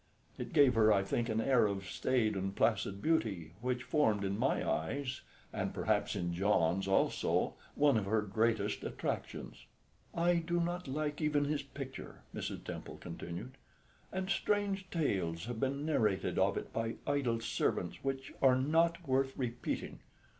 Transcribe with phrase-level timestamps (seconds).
[0.39, 4.35] It gave her, I think, an air of staid and placid beauty, which formed in
[4.35, 5.21] my eyes,
[5.53, 9.67] and perhaps in John's also, one of her greatest attractions.
[10.15, 12.63] "I do not like even his picture," Mrs.
[12.63, 13.57] Temple continued,
[14.11, 19.37] "and strange tales have been narrated of it by idle servants which are not worth
[19.37, 19.99] repeating.